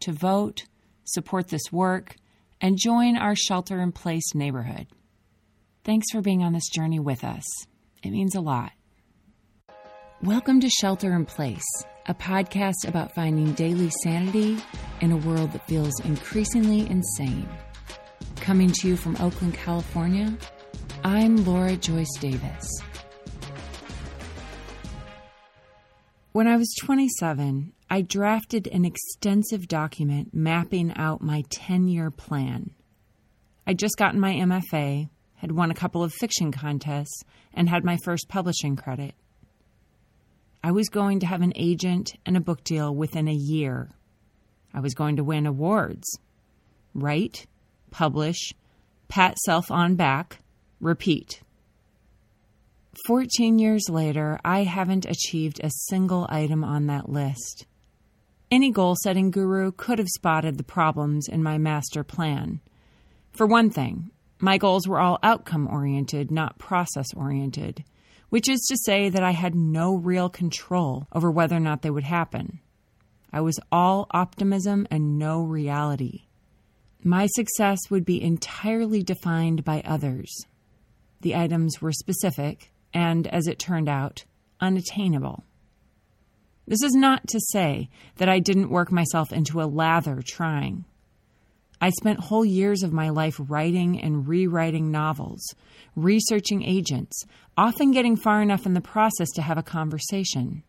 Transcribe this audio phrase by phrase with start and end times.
[0.00, 0.64] to vote,
[1.04, 2.16] support this work,
[2.60, 4.88] and join our shelter in place neighborhood.
[5.84, 7.44] Thanks for being on this journey with us.
[8.02, 8.72] It means a lot.
[10.22, 11.62] Welcome to Shelter in Place,
[12.06, 14.58] a podcast about finding daily sanity
[15.00, 17.48] in a world that feels increasingly insane.
[18.40, 20.36] Coming to you from Oakland, California,
[21.04, 22.68] I'm Laura Joyce Davis.
[26.32, 32.72] When I was 27, I drafted an extensive document mapping out my 10 year plan.
[33.64, 37.22] I'd just gotten my MFA, had won a couple of fiction contests,
[37.54, 39.14] and had my first publishing credit.
[40.64, 43.90] I was going to have an agent and a book deal within a year.
[44.72, 46.18] I was going to win awards.
[46.94, 47.46] Write,
[47.90, 48.54] publish,
[49.08, 50.38] pat self on back,
[50.80, 51.42] repeat.
[53.06, 57.66] 14 years later, I haven't achieved a single item on that list.
[58.50, 62.60] Any goal setting guru could have spotted the problems in my master plan.
[63.32, 64.11] For one thing,
[64.42, 67.84] my goals were all outcome oriented, not process oriented,
[68.28, 71.90] which is to say that I had no real control over whether or not they
[71.90, 72.58] would happen.
[73.32, 76.24] I was all optimism and no reality.
[77.04, 80.34] My success would be entirely defined by others.
[81.20, 84.24] The items were specific and, as it turned out,
[84.60, 85.44] unattainable.
[86.66, 90.84] This is not to say that I didn't work myself into a lather trying.
[91.82, 95.42] I spent whole years of my life writing and rewriting novels,
[95.96, 97.24] researching agents,
[97.56, 100.62] often getting far enough in the process to have a conversation.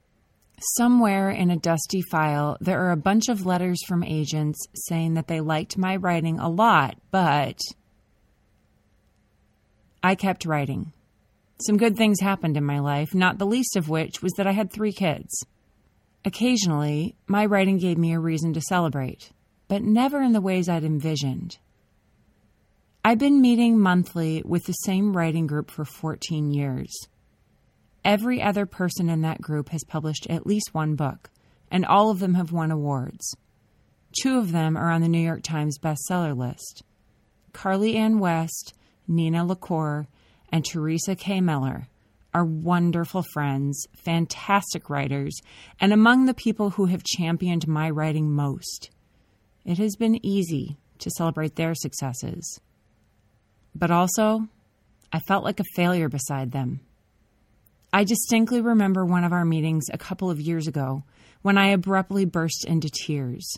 [0.75, 5.27] Somewhere in a dusty file, there are a bunch of letters from agents saying that
[5.27, 7.59] they liked my writing a lot, but
[10.01, 10.93] I kept writing.
[11.63, 14.51] Some good things happened in my life, not the least of which was that I
[14.53, 15.45] had three kids.
[16.25, 19.29] Occasionally, my writing gave me a reason to celebrate,
[19.67, 21.57] but never in the ways I'd envisioned.
[23.05, 26.89] I've been meeting monthly with the same writing group for 14 years.
[28.05, 31.29] Every other person in that group has published at least one book,
[31.71, 33.35] and all of them have won awards.
[34.21, 36.83] Two of them are on the New York Times bestseller list
[37.51, 38.73] Carly Anne West,
[39.07, 40.07] Nina LaCour,
[40.49, 41.41] and Teresa K.
[41.41, 41.87] Miller
[42.33, 45.39] are wonderful friends, fantastic writers,
[45.79, 48.89] and among the people who have championed my writing most.
[49.65, 52.59] It has been easy to celebrate their successes.
[53.75, 54.47] But also,
[55.11, 56.81] I felt like a failure beside them.
[57.91, 61.03] I distinctly remember one of our meetings a couple of years ago
[61.43, 63.57] when I abruptly burst into tears.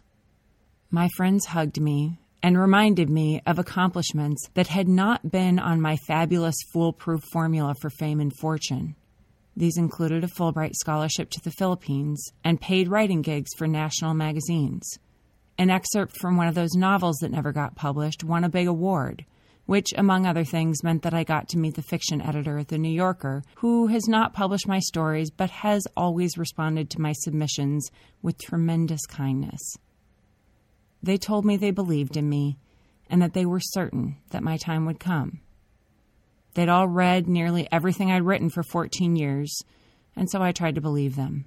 [0.92, 5.98] My friends hugged me and reminded me of accomplishments that had not been on my
[6.08, 8.96] fabulous foolproof formula for fame and fortune.
[9.58, 15.00] These included a Fulbright scholarship to the Philippines and paid writing gigs for national magazines.
[15.58, 19.26] An excerpt from one of those novels that never got published won a big award,
[19.66, 22.78] which, among other things, meant that I got to meet the fiction editor at The
[22.78, 27.90] New Yorker, who has not published my stories but has always responded to my submissions
[28.22, 29.62] with tremendous kindness.
[31.02, 32.58] They told me they believed in me
[33.10, 35.40] and that they were certain that my time would come.
[36.56, 39.62] They'd all read nearly everything I'd written for 14 years,
[40.16, 41.46] and so I tried to believe them.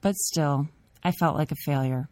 [0.00, 0.68] But still,
[1.02, 2.08] I felt like a failure.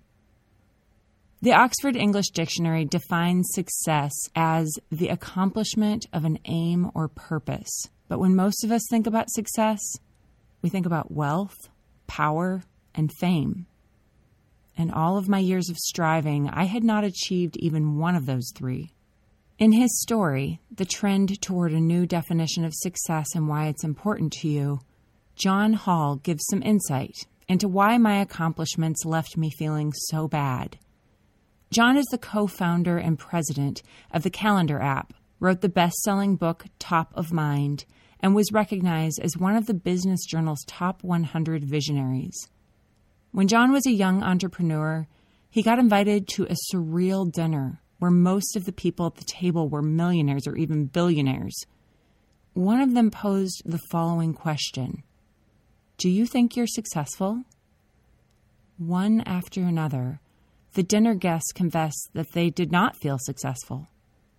[1.45, 7.91] The Oxford English Dictionary defines success as the accomplishment of an aim or purpose.
[8.09, 9.79] But when most of us think about success,
[10.63, 11.69] we think about wealth,
[12.07, 12.63] power,
[12.95, 13.67] and fame.
[14.79, 18.51] In all of my years of striving, I had not achieved even one of those
[18.57, 18.95] three.
[19.59, 24.33] In his story, The Trend Toward a New Definition of Success and Why It's Important
[24.41, 24.81] to You,
[25.37, 30.79] John Hall gives some insight into why my accomplishments left me feeling so bad.
[31.75, 33.83] John is the co founder and president
[34.13, 37.85] of the Calendar app, wrote the best selling book Top of Mind,
[38.21, 42.37] and was recognized as one of the Business Journal's top 100 visionaries.
[43.33, 45.09] When John was a young entrepreneur,
[45.51, 49.69] he got invited to a surreal dinner where most of the people at the table
[49.69, 51.57] were millionaires or even billionaires.
[52.53, 55.03] One of them posed the following question
[55.99, 57.43] Do you think you're successful?
[58.79, 60.21] One after another,
[60.75, 63.89] the dinner guests confessed that they did not feel successful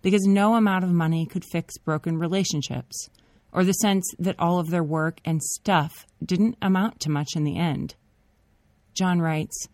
[0.02, 3.08] because no amount of money could fix broken relationships
[3.52, 7.44] or the sense that all of their work and stuff didn't amount to much in
[7.44, 7.94] the end.
[8.94, 9.66] John writes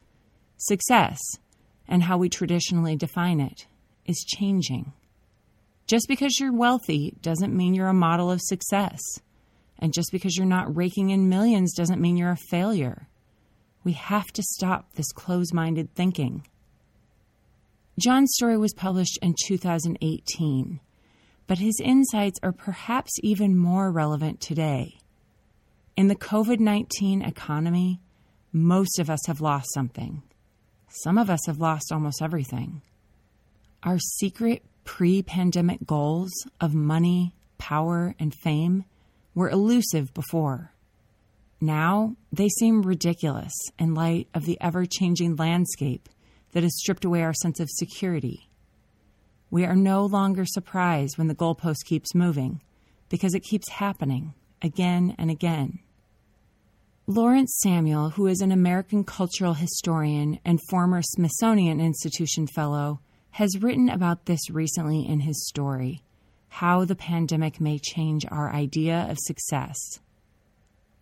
[0.57, 1.19] Success,
[1.89, 3.67] and how we traditionally define it,
[4.07, 4.93] is changing.
[5.87, 9.01] Just because you're wealthy doesn't mean you're a model of success.
[9.79, 13.09] And just because you're not raking in millions doesn't mean you're a failure.
[13.85, 16.47] We have to stop this close minded thinking.
[17.99, 20.81] John's story was published in 2018,
[21.47, 24.97] but his insights are perhaps even more relevant today.
[25.95, 28.01] In the COVID 19 economy,
[28.51, 30.23] most of us have lost something.
[30.89, 32.81] Some of us have lost almost everything.
[33.83, 38.87] Our secret pre pandemic goals of money, power, and fame
[39.35, 40.73] were elusive before.
[41.61, 46.09] Now they seem ridiculous in light of the ever changing landscape
[46.53, 48.49] that has stripped away our sense of security.
[49.51, 52.63] We are no longer surprised when the goalpost keeps moving
[53.09, 55.81] because it keeps happening again and again.
[57.07, 63.01] Lawrence Samuel, who is an American cultural historian and former Smithsonian Institution Fellow,
[63.33, 66.03] has written about this recently in his story
[66.49, 69.77] How the Pandemic May Change Our Idea of Success.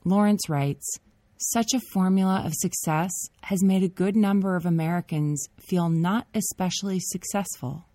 [0.04, 0.98] Lawrence writes
[1.42, 3.10] Such a formula of success
[3.44, 7.86] has made a good number of Americans feel not especially successful.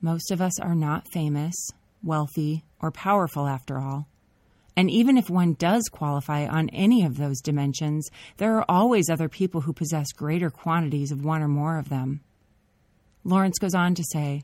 [0.00, 1.54] Most of us are not famous,
[2.02, 4.08] wealthy, or powerful after all.
[4.76, 9.28] And even if one does qualify on any of those dimensions, there are always other
[9.28, 12.20] people who possess greater quantities of one or more of them.
[13.22, 14.42] Lawrence goes on to say,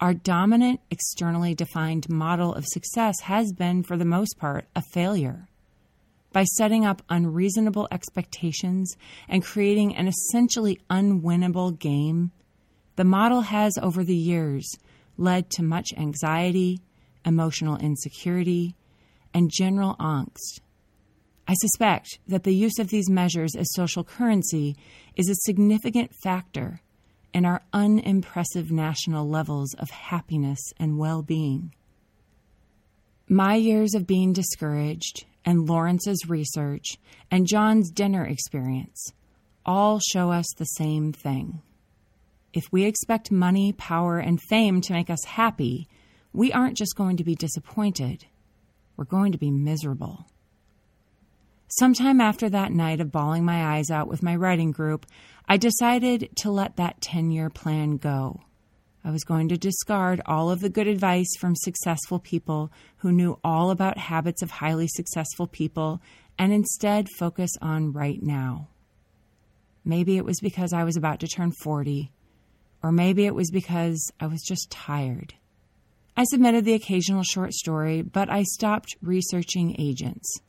[0.00, 5.48] our dominant, externally defined model of success has been, for the most part, a failure.
[6.36, 8.94] By setting up unreasonable expectations
[9.26, 12.30] and creating an essentially unwinnable game,
[12.96, 14.70] the model has, over the years,
[15.16, 16.82] led to much anxiety,
[17.24, 18.76] emotional insecurity,
[19.32, 20.60] and general angst.
[21.48, 24.76] I suspect that the use of these measures as social currency
[25.16, 26.82] is a significant factor
[27.32, 31.72] in our unimpressive national levels of happiness and well being.
[33.26, 36.98] My years of being discouraged, and Lawrence's research,
[37.30, 39.12] and John's dinner experience
[39.64, 41.62] all show us the same thing.
[42.52, 45.88] If we expect money, power, and fame to make us happy,
[46.32, 48.26] we aren't just going to be disappointed,
[48.96, 50.26] we're going to be miserable.
[51.68, 55.04] Sometime after that night of bawling my eyes out with my writing group,
[55.48, 58.40] I decided to let that 10 year plan go.
[59.06, 63.38] I was going to discard all of the good advice from successful people who knew
[63.44, 66.02] all about habits of highly successful people
[66.36, 68.66] and instead focus on right now.
[69.84, 72.10] Maybe it was because I was about to turn 40,
[72.82, 75.34] or maybe it was because I was just tired.
[76.16, 80.40] I submitted the occasional short story, but I stopped researching agents.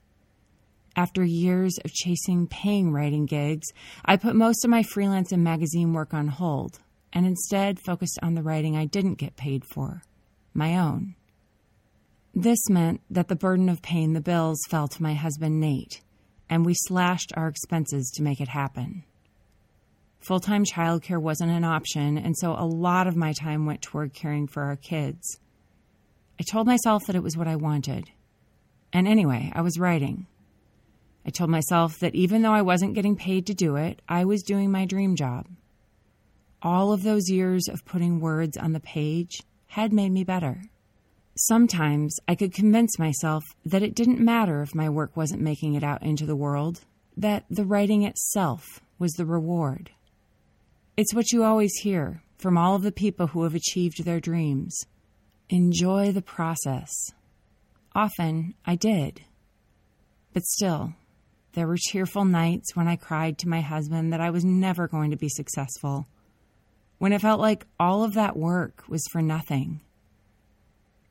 [0.95, 3.68] After years of chasing paying writing gigs,
[4.03, 6.80] I put most of my freelance and magazine work on hold
[7.13, 10.04] and instead focused on the writing I didn't get paid for,
[10.54, 11.15] my own.
[12.33, 16.01] This meant that the burden of paying the bills fell to my husband Nate,
[16.50, 19.04] and we slashed our expenses to make it happen.
[20.19, 24.13] Full time childcare wasn't an option, and so a lot of my time went toward
[24.13, 25.39] caring for our kids.
[26.39, 28.12] I told myself that it was what I wanted.
[28.94, 30.27] And anyway, I was writing.
[31.25, 34.43] I told myself that even though I wasn't getting paid to do it, I was
[34.43, 35.48] doing my dream job.
[36.61, 40.63] All of those years of putting words on the page had made me better.
[41.35, 45.83] Sometimes I could convince myself that it didn't matter if my work wasn't making it
[45.83, 46.81] out into the world,
[47.15, 49.91] that the writing itself was the reward.
[50.95, 54.75] It's what you always hear from all of the people who have achieved their dreams.
[55.49, 56.91] Enjoy the process.
[57.93, 59.21] Often I did.
[60.33, 60.93] But still,
[61.53, 65.11] there were tearful nights when I cried to my husband that I was never going
[65.11, 66.07] to be successful,
[66.98, 69.82] when it felt like all of that work was for nothing.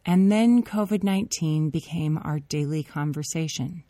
[0.04, 3.84] And then COVID 19 became our daily conversation.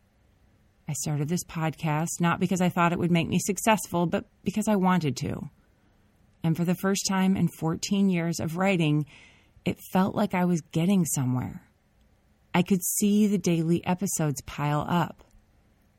[0.89, 4.69] I started this podcast not because I thought it would make me successful, but because
[4.69, 5.51] I wanted to.
[6.43, 9.05] And for the first time in 14 years of writing,
[9.65, 11.63] it felt like I was getting somewhere.
[12.55, 15.25] I could see the daily episodes pile up.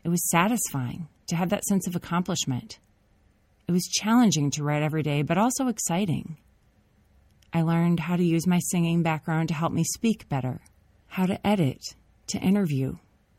[0.04, 2.80] It was satisfying to have that sense of accomplishment.
[3.68, 6.38] It was challenging to write every day, but also exciting.
[7.52, 10.62] I learned how to use my singing background to help me speak better,
[11.08, 11.82] how to edit,
[12.28, 12.96] to interview,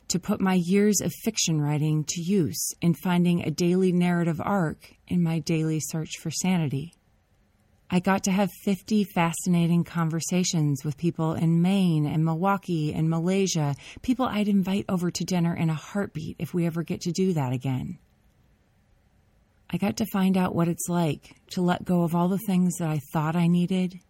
[0.09, 4.93] to put my years of fiction writing to use in finding a daily narrative arc
[5.07, 6.93] in my daily search for sanity.
[7.91, 13.75] I got to have 50 fascinating conversations with people in Maine and Milwaukee and Malaysia,
[14.03, 17.33] people I'd invite over to dinner in a heartbeat if we ever get to do
[17.33, 17.99] that again.
[19.71, 22.77] I got to find out what it's like to let go of all the things
[22.77, 24.01] that I thought I needed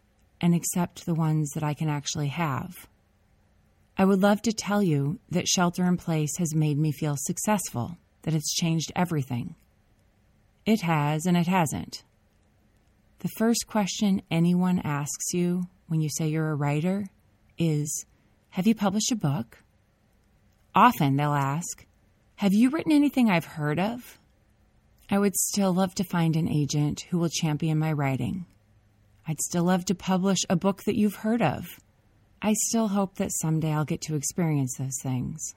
[0.41, 2.73] and accept the ones that I can actually have.
[3.97, 7.99] I would love to tell you that shelter in place has made me feel successful,
[8.23, 9.57] that it's changed everything.
[10.65, 12.05] It has and it hasn't.
[13.19, 17.07] The first question anyone asks you when you say you're a writer
[17.59, 18.05] is
[18.51, 19.59] Have you published a book?
[20.73, 21.85] Often they'll ask,
[22.37, 24.19] Have you written anything I've heard of?
[25.11, 28.45] I would still love to find an agent who will champion my writing.
[29.27, 31.81] I'd still love to publish a book that you've heard of.
[32.43, 35.55] I still hope that someday I'll get to experience those things.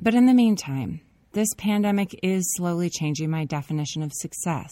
[0.00, 1.00] But in the meantime,
[1.32, 4.70] this pandemic is slowly changing my definition of success.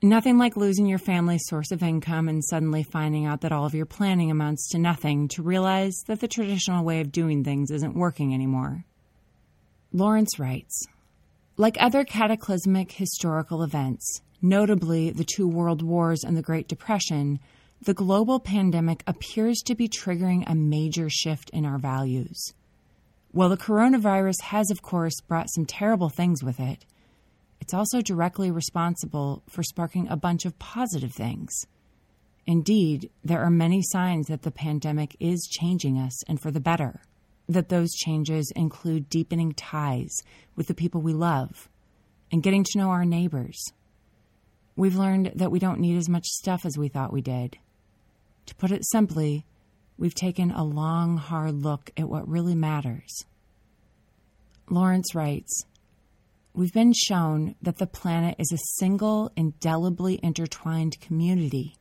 [0.00, 3.74] Nothing like losing your family's source of income and suddenly finding out that all of
[3.74, 7.96] your planning amounts to nothing to realize that the traditional way of doing things isn't
[7.96, 8.84] working anymore.
[9.92, 10.86] Lawrence writes
[11.58, 17.40] like other cataclysmic historical events, notably the two world wars and the Great Depression,
[17.82, 22.54] the global pandemic appears to be triggering a major shift in our values.
[23.32, 26.86] While the coronavirus has, of course, brought some terrible things with it,
[27.60, 31.52] it's also directly responsible for sparking a bunch of positive things.
[32.46, 37.02] Indeed, there are many signs that the pandemic is changing us and for the better
[37.48, 40.22] that those changes include deepening ties
[40.54, 41.68] with the people we love
[42.30, 43.58] and getting to know our neighbors.
[44.76, 47.58] We've learned that we don't need as much stuff as we thought we did.
[48.46, 49.44] To put it simply,
[49.96, 53.24] we've taken a long, hard look at what really matters.
[54.70, 55.64] Lawrence writes
[56.54, 61.76] We've been shown that the planet is a single, indelibly intertwined community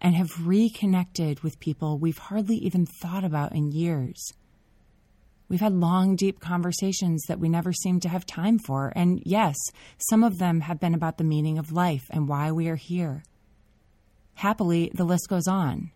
[0.00, 4.32] and have reconnected with people we've hardly even thought about in years.
[5.48, 8.92] We've had long, deep conversations that we never seem to have time for.
[8.94, 9.56] And yes,
[10.10, 13.22] some of them have been about the meaning of life and why we are here.
[14.34, 15.90] Happily, the list goes on.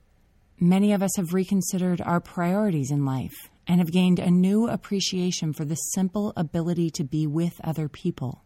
[0.59, 5.53] Many of us have reconsidered our priorities in life and have gained a new appreciation
[5.53, 8.43] for the simple ability to be with other people.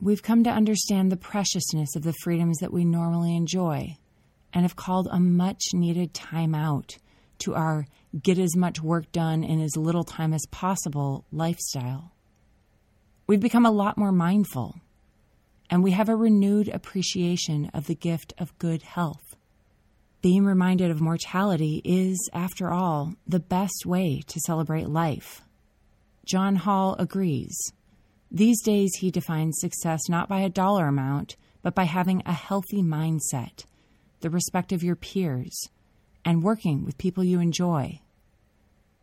[0.00, 3.96] We've come to understand the preciousness of the freedoms that we normally enjoy
[4.52, 6.98] and have called a much needed time out
[7.40, 7.86] to our
[8.22, 12.12] get as much work done in as little time as possible lifestyle.
[13.26, 14.80] We've become a lot more mindful,
[15.68, 19.36] and we have a renewed appreciation of the gift of good health.
[20.20, 25.42] Being reminded of mortality is, after all, the best way to celebrate life.
[26.24, 27.56] John Hall agrees.
[28.30, 32.82] These days, he defines success not by a dollar amount, but by having a healthy
[32.82, 33.64] mindset,
[34.20, 35.68] the respect of your peers,
[36.28, 37.98] and working with people you enjoy.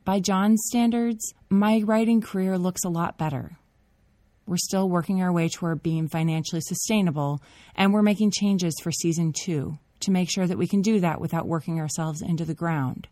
[0.04, 3.58] By John's standards, my writing career looks a lot better.
[4.46, 7.42] We're still working our way toward being financially sustainable,
[7.76, 11.20] and we're making changes for season two to make sure that we can do that
[11.20, 13.08] without working ourselves into the ground.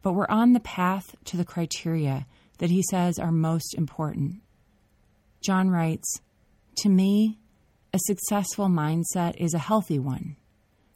[0.00, 2.26] But we're on the path to the criteria
[2.56, 4.36] that he says are most important.
[5.42, 6.22] John writes
[6.78, 7.36] To me,
[7.92, 10.36] a successful mindset is a healthy one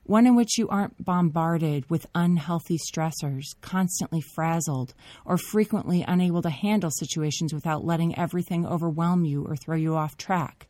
[0.04, 4.94] one in which you aren't bombarded with unhealthy stressors, constantly frazzled,
[5.24, 10.16] or frequently unable to handle situations without letting everything overwhelm you or throw you off
[10.16, 10.66] track.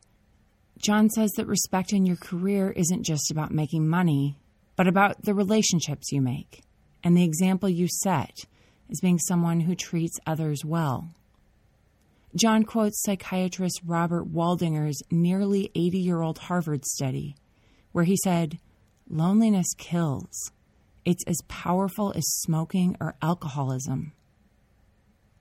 [0.79, 4.37] John says that respect in your career isn't just about making money,
[4.77, 6.62] but about the relationships you make
[7.05, 8.37] and the example you set
[8.91, 11.09] as being someone who treats others well.
[12.35, 17.37] John quotes psychiatrist Robert Waldinger's nearly 80 year old Harvard study,
[17.93, 18.59] where he said,
[19.09, 20.50] Loneliness kills.
[21.04, 24.12] It's as powerful as smoking or alcoholism.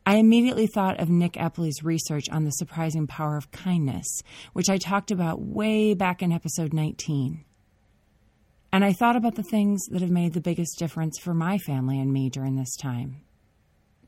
[0.05, 4.77] I immediately thought of Nick Epley's research on the surprising power of kindness, which I
[4.77, 7.45] talked about way back in episode 19.
[8.73, 11.99] And I thought about the things that have made the biggest difference for my family
[11.99, 13.21] and me during this time.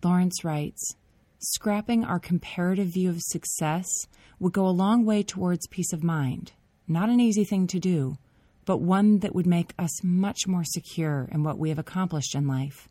[0.04, 0.96] Lawrence writes
[1.40, 3.88] Scrapping our comparative view of success
[4.40, 6.54] would go a long way towards peace of mind.
[6.88, 8.18] Not an easy thing to do,
[8.66, 12.48] but one that would make us much more secure in what we have accomplished in
[12.48, 12.88] life.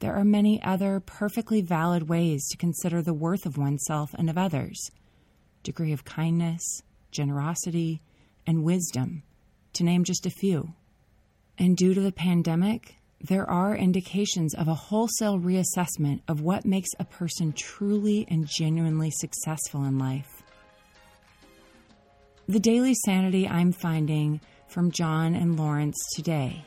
[0.00, 4.38] There are many other perfectly valid ways to consider the worth of oneself and of
[4.38, 4.90] others
[5.62, 6.62] degree of kindness,
[7.10, 8.00] generosity,
[8.46, 9.22] and wisdom,
[9.74, 10.72] to name just a few.
[11.58, 16.88] And due to the pandemic, there are indications of a wholesale reassessment of what makes
[16.98, 20.42] a person truly and genuinely successful in life.
[22.48, 26.64] The daily sanity I'm finding from John and Lawrence today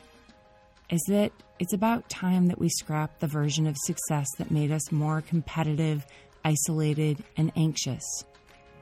[0.90, 4.92] is that it's about time that we scrap the version of success that made us
[4.92, 6.04] more competitive,
[6.44, 8.04] isolated, and anxious.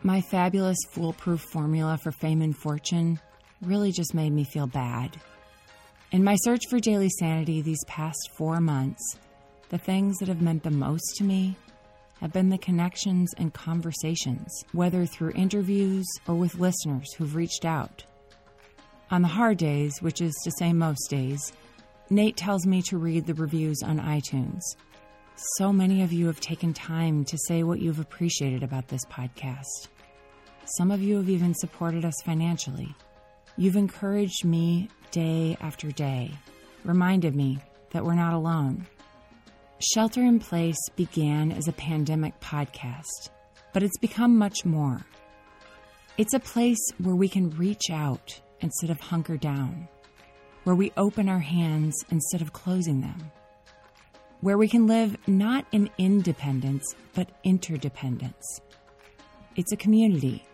[0.02, 3.20] My fabulous foolproof formula for fame and fortune
[3.62, 5.16] really just made me feel bad.
[6.10, 9.18] In my search for daily sanity these past four months,
[9.68, 11.56] the things that have meant the most to me
[12.20, 18.04] have been the connections and conversations, whether through interviews or with listeners who've reached out.
[19.12, 21.52] On the hard days, which is to say most days,
[22.08, 24.62] Nate tells me to read the reviews on iTunes.
[25.58, 29.88] So many of you have taken time to say what you've appreciated about this podcast.
[30.78, 32.88] Some of you have even supported us financially.
[33.58, 36.30] You've encouraged me day after day,
[36.82, 37.58] reminded me
[37.90, 38.86] that we're not alone.
[39.92, 43.28] Shelter in Place began as a pandemic podcast,
[43.74, 45.04] but it's become much more.
[46.16, 49.88] It's a place where we can reach out instead of hunker down
[50.64, 53.30] where we open our hands instead of closing them,
[54.40, 58.60] where we can live not in independence, but interdependence.
[59.56, 60.44] It's a community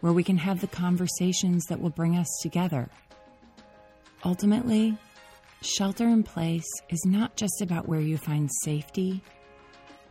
[0.00, 2.88] where we can have the conversations that will bring us together.
[4.24, 4.96] Ultimately,
[5.62, 9.22] shelter in place is not just about where you find safety,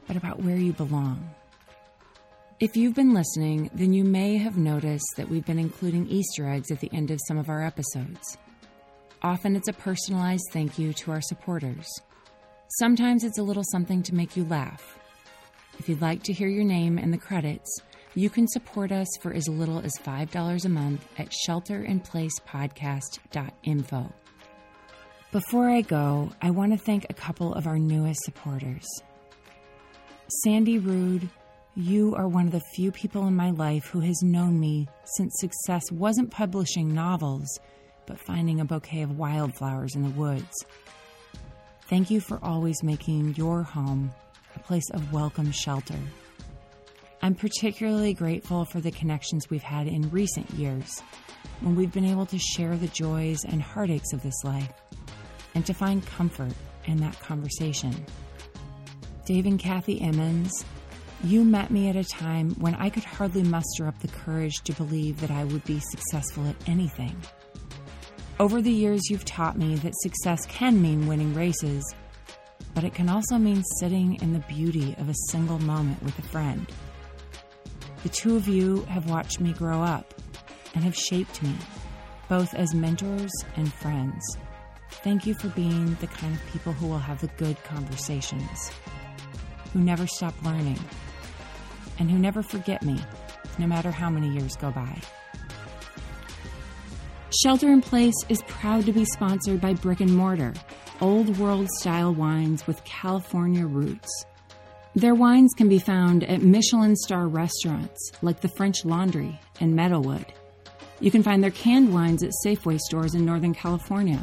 [0.07, 1.29] but about where you belong.
[2.59, 6.71] If you've been listening, then you may have noticed that we've been including Easter eggs
[6.71, 8.35] at the end of some of our episodes.
[9.21, 11.85] Often it's a personalized thank you to our supporters.
[12.79, 14.97] Sometimes it's a little something to make you laugh.
[15.77, 17.79] If you'd like to hear your name in the credits,
[18.15, 24.13] you can support us for as little as $5 a month at shelterinplacepodcast.info.
[25.31, 28.87] Before I go, I want to thank a couple of our newest supporters.
[30.41, 31.29] Sandy Rude,
[31.77, 35.31] you are one of the few people in my life who has known me since
[35.37, 37.47] success wasn't publishing novels
[38.07, 40.65] but finding a bouquet of wildflowers in the woods.
[41.83, 44.09] Thank you for always making your home
[44.55, 45.99] a place of welcome shelter.
[47.21, 51.03] I'm particularly grateful for the connections we've had in recent years
[51.61, 54.73] when we've been able to share the joys and heartaches of this life
[55.53, 56.53] and to find comfort
[56.85, 58.03] in that conversation.
[59.25, 60.65] Dave and Kathy Emmons,
[61.23, 64.73] you met me at a time when I could hardly muster up the courage to
[64.73, 67.15] believe that I would be successful at anything.
[68.39, 71.83] Over the years, you've taught me that success can mean winning races,
[72.75, 76.21] but it can also mean sitting in the beauty of a single moment with a
[76.21, 76.67] friend.
[78.03, 80.13] The two of you have watched me grow up
[80.75, 81.55] and have shaped me,
[82.29, 84.23] both as mentors and friends.
[85.03, 88.71] Thank you for being the kind of people who will have the good conversations,
[89.73, 90.79] who never stop learning,
[91.99, 92.99] and who never forget me,
[93.57, 95.01] no matter how many years go by.
[97.43, 100.53] Shelter in Place is proud to be sponsored by Brick and Mortar,
[101.01, 104.25] old world style wines with California roots.
[104.95, 110.25] Their wines can be found at Michelin star restaurants like the French Laundry and Meadowood.
[110.99, 114.19] You can find their canned wines at Safeway stores in Northern California.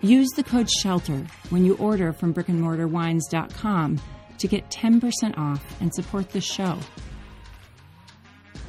[0.00, 4.00] Use the code SHELTER when you order from brickandmortarwines.com
[4.38, 6.78] to get 10% off and support the show.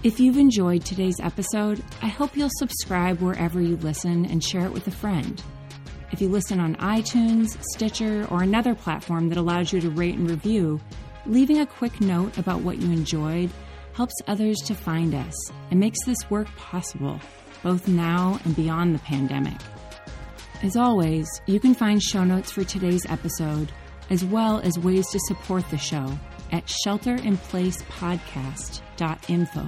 [0.04, 4.72] If you've enjoyed today's episode, I hope you'll subscribe wherever you listen and share it
[4.72, 5.42] with a friend.
[6.12, 10.30] If you listen on iTunes, Stitcher, or another platform that allows you to rate and
[10.30, 10.80] review,
[11.26, 13.50] leaving a quick note about what you enjoyed
[13.94, 17.20] helps others to find us and makes this work possible,
[17.64, 19.60] both now and beyond the pandemic.
[20.64, 23.72] As always, you can find show notes for today's episode,
[24.10, 26.18] as well as ways to support the show
[26.52, 29.68] at shelterinplacepodcast.info.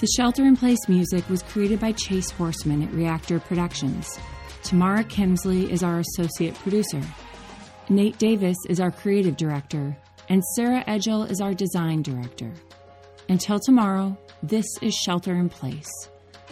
[0.00, 4.18] The Shelter in Place music was created by Chase Horseman at Reactor Productions.
[4.64, 7.02] Tamara Kimsley is our associate producer.
[7.88, 9.96] Nate Davis is our creative director,
[10.28, 12.52] and Sarah Edgel is our design director.
[13.28, 15.90] Until tomorrow, this is Shelter in Place.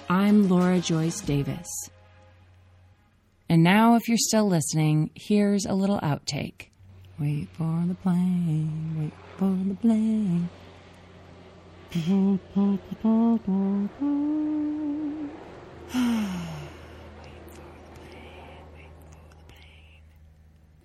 [0.08, 1.68] I'm Laura Joyce Davis.
[3.50, 6.68] And now, if you're still listening, here's a little outtake.
[7.18, 10.48] Wait for the plane, wait for the plane.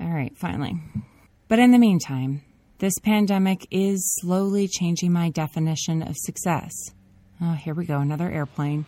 [0.02, 0.74] All right, finally.
[1.48, 2.42] But in the meantime,
[2.80, 6.74] this pandemic is slowly changing my definition of success.
[7.40, 8.88] Oh, here we go, another airplane.